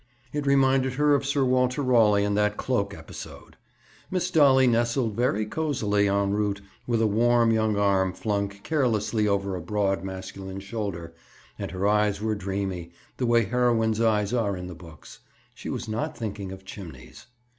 It 0.33 0.47
reminded 0.47 0.93
her 0.93 1.13
of 1.13 1.27
Sir 1.27 1.45
Walter 1.45 1.83
Raleigh 1.83 2.23
and 2.23 2.35
that 2.35 2.57
cloak 2.57 2.91
episode. 2.95 3.55
Miss 4.09 4.31
Dolly 4.31 4.65
nestled 4.65 5.15
very 5.15 5.45
cozily, 5.45 6.07
en 6.09 6.31
route, 6.31 6.59
with 6.87 7.03
a 7.03 7.05
warm 7.05 7.51
young 7.51 7.77
arm 7.77 8.11
flung 8.13 8.49
carelessly 8.49 9.27
over 9.27 9.55
a 9.55 9.61
broad 9.61 10.03
masculine 10.03 10.59
shoulder 10.59 11.13
and 11.59 11.69
her 11.69 11.87
eyes 11.87 12.19
were 12.19 12.33
dreamy, 12.33 12.89
the 13.17 13.27
way 13.27 13.43
heroines' 13.43 14.01
eyes 14.01 14.33
are 14.33 14.57
in 14.57 14.65
the 14.65 14.73
books. 14.73 15.19
She 15.53 15.69
was 15.69 15.87
not 15.87 16.17
thinking 16.17 16.51
of 16.51 16.65
chimneys. 16.65 17.27